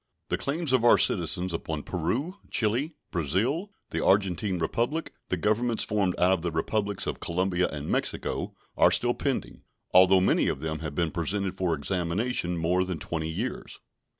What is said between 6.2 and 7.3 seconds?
of the Republics of